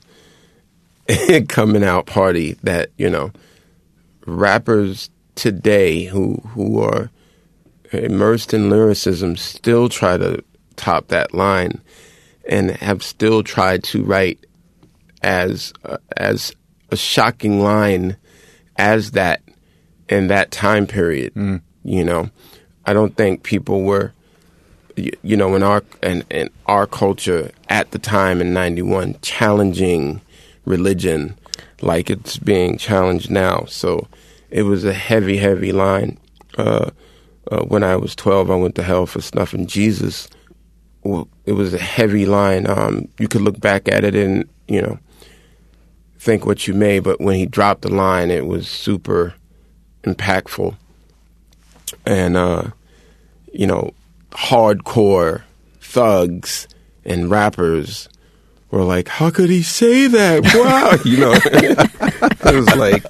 [1.49, 3.33] coming out party that you know
[4.27, 7.11] rappers today who who are
[7.93, 10.43] immersed in lyricism still try to
[10.77, 11.81] top that line
[12.49, 14.45] and have still tried to write
[15.23, 16.53] as uh, as
[16.91, 18.17] a shocking line
[18.77, 19.43] as that
[20.09, 21.33] in that time period.
[21.85, 22.31] You know,
[22.85, 24.13] I don't think people were
[24.97, 30.21] y- you know, in our in, in our culture at the time in '91, challenging
[30.65, 31.37] religion
[31.83, 33.65] like it's being challenged now.
[33.67, 34.09] So
[34.51, 36.19] it was a heavy, heavy line.
[36.57, 36.91] Uh,
[37.51, 40.29] uh, when I was 12, I went to hell for snuffing Jesus.
[41.03, 42.69] Well, it was a heavy line.
[42.69, 44.99] Um, you could look back at it and you know
[46.19, 49.35] think what you may, but when he dropped the line, it was super
[50.03, 50.75] impactful.
[52.05, 52.71] And uh,
[53.53, 53.93] you know,
[54.37, 55.43] hardcore
[55.81, 56.69] thugs
[57.05, 58.09] and rappers
[58.71, 61.33] were like, "How could he say that?" Wow, you know,
[62.51, 63.05] it was like,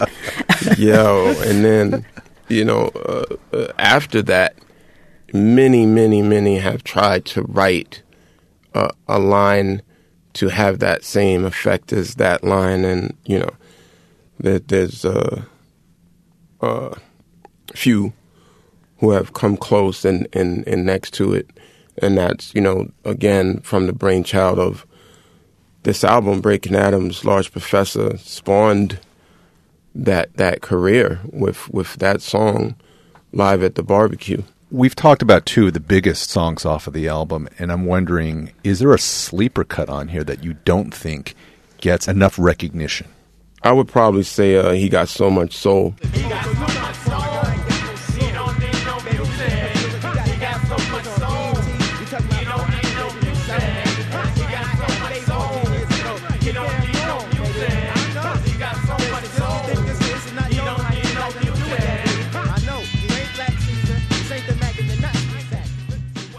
[0.79, 2.07] "Yo," and then
[2.49, 4.57] you know, uh, uh, after that,
[5.33, 8.03] many, many, many have tried to write
[8.75, 9.83] a, a line
[10.35, 13.51] to have that same effect as that line, and you know,
[14.39, 15.47] that there's a
[16.63, 16.95] uh, uh,
[17.75, 18.13] few
[18.99, 21.51] who have come close and, and, and next to it.
[21.99, 24.87] and that's you know again from the brainchild of
[25.87, 28.99] this album, Breaking Atoms, Large Professor spawned
[29.95, 32.75] that that career with with that song
[33.33, 34.43] live at the barbecue.
[34.73, 38.53] We've talked about two of the biggest songs off of the album, and I'm wondering
[38.65, 41.37] is there a sleeper cut on here that you don't think
[41.79, 43.07] gets enough recognition?
[43.63, 45.95] I would probably say uh, he got so much soul.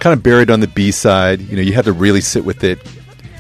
[0.08, 1.42] Kind of buried on the B side.
[1.42, 2.80] You know, you had to really sit with it.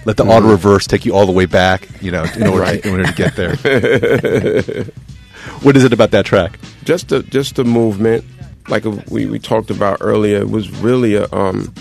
[0.03, 0.32] Let the Mhm.
[0.32, 1.88] auto reverse take you all the way back.
[2.01, 2.86] You know, in order, Right.
[2.86, 3.55] in order to get there.
[5.61, 6.59] what is it about that track?
[6.84, 8.26] Just the just the movement,
[8.68, 11.74] like we, we talked about earlier, it was really a um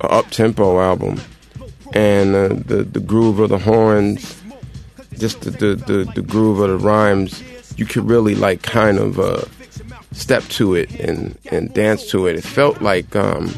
[0.00, 1.20] a up tempo album,
[1.92, 4.34] and uh, the the groove of the horns,
[5.16, 7.40] just the, the the the groove of the rhymes,
[7.76, 9.42] you could really like kind of uh,
[10.10, 12.34] step to it and and dance to it.
[12.34, 13.54] It felt like um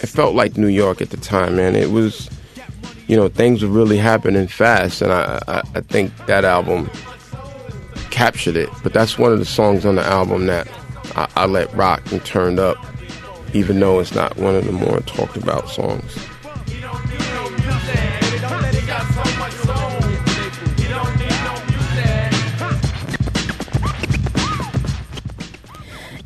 [0.00, 1.74] it felt like New York at the time, man.
[1.74, 2.30] It was
[3.06, 6.90] you know things were really happening fast, and I I, I think that album
[8.10, 8.68] captured it.
[8.82, 10.68] But that's one of the songs on the album that
[11.16, 12.76] I, I let rock and turned up,
[13.54, 16.18] even though it's not one of the more talked about songs.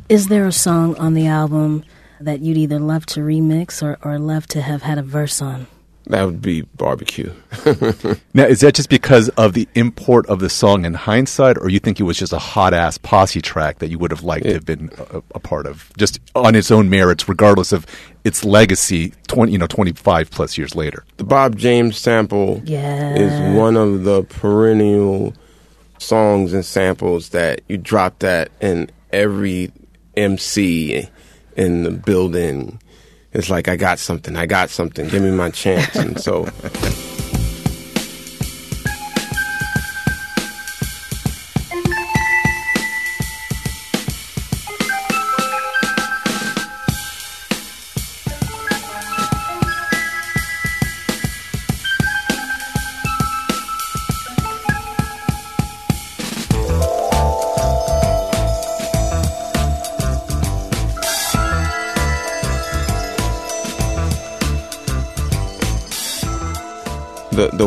[0.09, 1.83] Is there a song on the album
[2.25, 5.67] that you'd either love to remix or, or love to have had a verse on?
[6.07, 7.31] That would be barbecue.
[8.35, 11.79] Now, is that just because of the import of the song in hindsight, or you
[11.79, 14.53] think it was just a hot ass posse track that you would have liked to
[14.53, 17.85] have been a, a part of, just on its own merits, regardless of
[18.23, 21.05] its legacy, twenty you know twenty five plus years later?
[21.17, 23.15] The Bob James sample Yeah.
[23.15, 25.33] is one of the perennial
[25.99, 29.71] songs and samples that you drop that in every
[30.17, 31.07] MC
[31.55, 32.79] in the building.
[33.31, 35.95] It's like I got something, I got something, give me my chance.
[35.95, 36.47] And so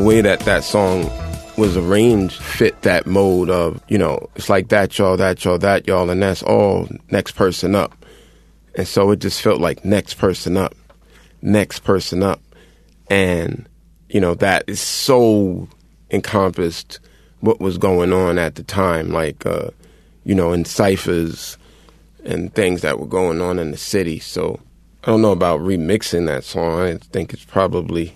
[0.06, 1.10] way that that song
[1.58, 5.84] was arranged fit that mode of you know it's like that y'all that y'all that
[5.88, 7.92] y'all and that's all next person up.
[8.76, 10.76] And so it just felt like next person up
[11.42, 12.40] next person up.
[13.10, 13.68] And
[14.08, 15.66] you know that is so
[16.12, 17.00] encompassed
[17.40, 19.70] what was going on at the time like uh
[20.22, 21.58] you know in ciphers
[22.24, 24.20] and things that were going on in the city.
[24.20, 24.60] So
[25.02, 26.78] i don't know about remixing that song.
[26.78, 28.14] I think it's probably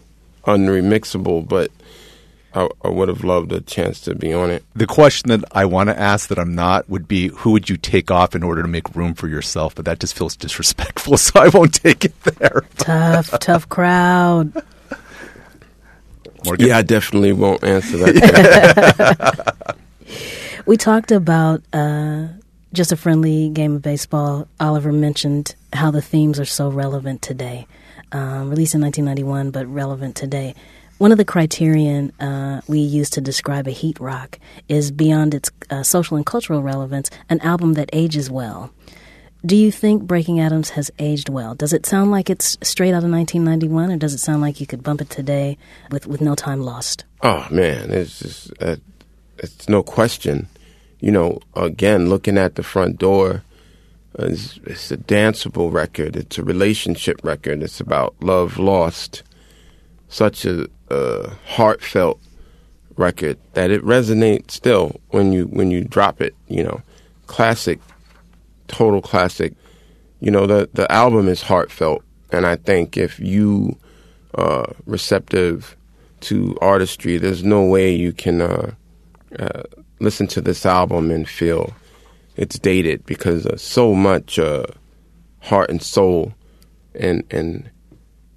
[0.56, 1.70] unremixable but
[2.52, 5.64] I, I would have loved a chance to be on it The question that I
[5.64, 8.62] want to ask that I'm not would be who would you take off in order
[8.62, 9.76] to make room for yourself?
[9.76, 12.64] But that just feels disrespectful, so I won't take it there.
[12.76, 14.52] Tough, tough crowd.
[16.44, 16.68] Morgan?
[16.68, 19.76] yeah i definitely won't answer that
[20.66, 22.28] We talked about uh,
[22.72, 24.46] just a friendly game of baseball.
[24.60, 27.66] Oliver mentioned how the themes are so relevant today.
[28.12, 30.54] Um, released in 1991, but relevant today.
[30.98, 34.38] One of the criterion uh, we use to describe a heat rock
[34.68, 38.70] is beyond its uh, social and cultural relevance, an album that ages well.
[39.46, 41.54] Do you think Breaking Atoms has aged well?
[41.54, 44.66] Does it sound like it's straight out of 1991, or does it sound like you
[44.66, 45.56] could bump it today
[45.90, 47.04] with, with no time lost?
[47.22, 48.76] Oh man, it's just uh,
[49.38, 50.48] it's no question.
[51.00, 53.42] You know, again, looking at the front door,
[54.18, 56.16] it's, it's a danceable record.
[56.16, 57.62] It's a relationship record.
[57.62, 59.22] It's about love lost.
[60.08, 62.20] Such a, a heartfelt
[62.96, 66.34] record that it resonates still when you when you drop it.
[66.48, 66.82] You know,
[67.26, 67.78] classic,
[68.68, 69.54] total classic.
[70.20, 72.02] You know, the the album is heartfelt,
[72.32, 73.76] and I think if you
[74.34, 75.76] uh, receptive
[76.22, 78.72] to artistry, there's no way you can uh,
[79.38, 79.62] uh,
[80.00, 81.72] listen to this album and feel
[82.36, 84.64] it's dated because of so much uh,
[85.40, 86.34] heart and soul
[86.94, 87.70] and and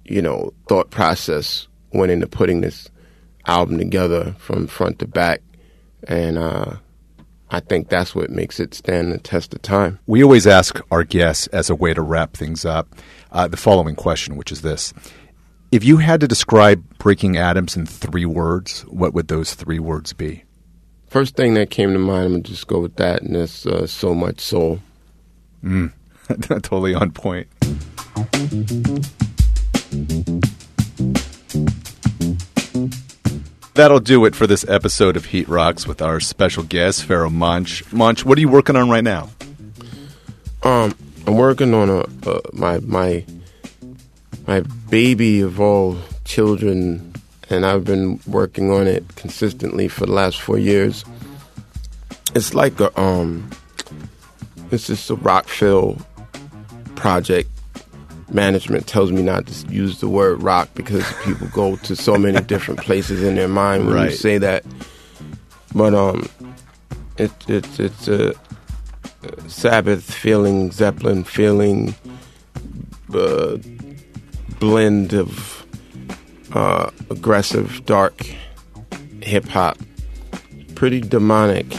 [0.04, 2.88] you know thought process went into putting this
[3.46, 5.42] album together from front to back,
[6.08, 6.76] and uh,
[7.50, 9.98] I think that's what makes it stand the test of time.
[10.06, 12.94] We always ask our guests, as a way to wrap things up,
[13.32, 14.92] uh, the following question, which is this.
[15.70, 20.12] If you had to describe Breaking Atoms in three words, what would those three words
[20.12, 20.44] be?
[21.14, 23.86] First thing that came to mind, I'm gonna just go with that, and it's uh,
[23.86, 24.80] so much soul.
[25.62, 25.92] Mm.
[26.64, 27.46] totally on point.
[33.74, 37.92] That'll do it for this episode of Heat Rocks with our special guest, Pharoah Munch.
[37.92, 39.30] Monch, what are you working on right now?
[40.64, 40.96] Um,
[41.28, 43.24] I'm working on a uh, my my
[44.48, 47.13] my baby of all children,
[47.50, 51.04] and I've been working on it consistently for the last four years.
[52.34, 53.48] It's like a um,
[54.70, 55.98] it's just a Rockville
[56.96, 57.50] project.
[58.30, 62.40] Management tells me not to use the word rock because people go to so many
[62.46, 64.10] different places in their mind when Right.
[64.10, 64.64] you say that.
[65.74, 66.28] But um,
[67.18, 68.34] it, it it's a
[69.46, 71.94] Sabbath feeling, Zeppelin feeling,
[73.12, 73.58] uh,
[74.58, 75.63] blend of
[76.54, 78.26] uh, aggressive, dark
[79.22, 79.78] hip hop.
[80.74, 81.66] Pretty demonic.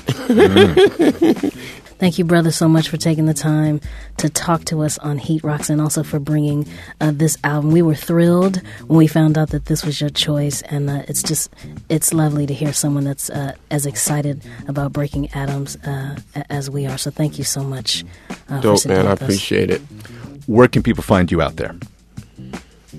[1.97, 3.79] Thank you, brother, so much for taking the time
[4.17, 6.67] to talk to us on Heat Rocks and also for bringing
[6.99, 7.71] uh, this album.
[7.71, 8.57] We were thrilled
[8.87, 11.49] when we found out that this was your choice, and uh, it's just
[11.87, 16.17] it's lovely to hear someone that's uh, as excited about Breaking Atoms uh,
[16.49, 16.97] as we are.
[16.97, 18.03] So thank you so much.
[18.49, 19.07] Uh, for Dope, sitting man.
[19.07, 19.27] I with us.
[19.29, 19.81] appreciate it.
[20.47, 21.75] Where can people find you out there?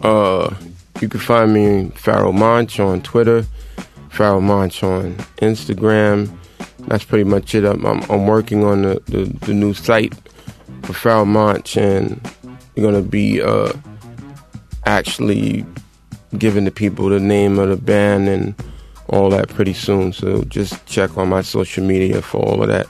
[0.03, 0.55] Uh,
[1.01, 3.45] you can find me Pharoahe Monch on Twitter,
[4.11, 6.37] Pharoahe Monch on Instagram.
[6.81, 7.65] That's pretty much it.
[7.65, 10.15] I'm, I'm, I'm working on the, the, the new site
[10.83, 12.21] for Pharoahe Monch, and
[12.75, 13.73] we're gonna be uh,
[14.85, 15.65] actually
[16.39, 18.55] giving the people the name of the band and
[19.09, 20.13] all that pretty soon.
[20.13, 22.87] So just check on my social media for all of that.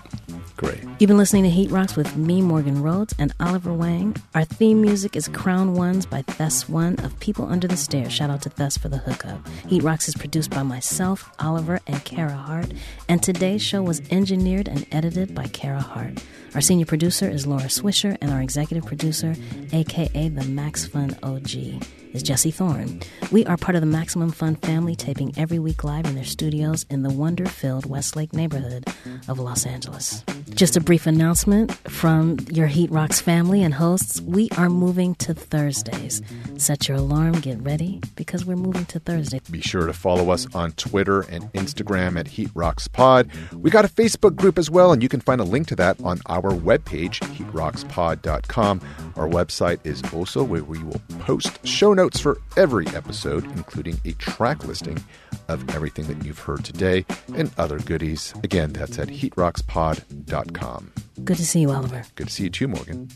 [0.57, 0.83] Great.
[0.99, 4.17] You've been listening to Heat Rocks with me, Morgan Rhodes, and Oliver Wang.
[4.35, 8.15] Our theme music is Crown Ones by Thes One of People Under the Stairs.
[8.15, 9.47] Shout out to Thes for the hookup.
[9.69, 12.73] Heat Rocks is produced by myself, Oliver, and Kara Hart,
[13.11, 16.25] and today's show was engineered and edited by Kara Hart.
[16.55, 19.35] Our senior producer is Laura Swisher, and our executive producer,
[19.75, 21.83] aka the Max Fun OG,
[22.15, 23.03] is Jesse Thorn.
[23.31, 26.87] We are part of the Maximum Fun family, taping every week live in their studios
[26.89, 28.87] in the wonder filled Westlake neighborhood
[29.29, 30.25] of Los Angeles.
[30.57, 34.23] Just a brief announcement from your Heat Rocks family and hosts.
[34.23, 36.23] We are moving to Thursdays.
[36.57, 39.39] Set your alarm, get ready, because we're moving to Thursday.
[39.51, 43.31] Be sure to follow us on Twitter and Instagram at Heat Rocks Pod.
[43.53, 46.01] We got a Facebook group as well, and you can find a link to that
[46.03, 48.81] on our webpage, heatrockspod.com.
[49.17, 54.13] Our website is also where we will post show notes for every episode, including a
[54.13, 55.05] track listing
[55.49, 58.35] of everything that you've heard today and other goodies.
[58.43, 60.93] Again, that's at heatrockspod.com.
[61.25, 62.03] Good to see you, Oliver.
[62.15, 63.09] Good to see you too, Morgan.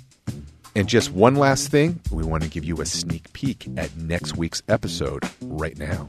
[0.76, 4.36] And just one last thing, we want to give you a sneak peek at next
[4.36, 6.08] week's episode right now.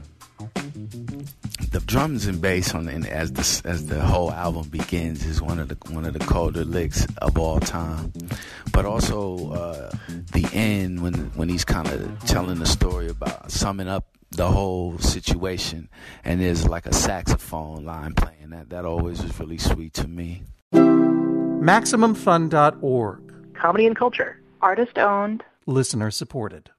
[1.70, 5.58] the drums and bass on and as the as the whole album begins is one
[5.58, 8.12] of the one of the colder licks of all time.
[8.72, 9.90] But also uh,
[10.32, 14.04] the end when when he's kind of telling the story about summing up
[14.36, 15.88] the whole situation,
[16.24, 18.70] and there's like a saxophone line playing that.
[18.70, 20.42] That always was really sweet to me.
[20.72, 23.54] MaximumFun.org.
[23.54, 24.40] Comedy and culture.
[24.60, 25.44] Artist owned.
[25.66, 26.70] Listener supported.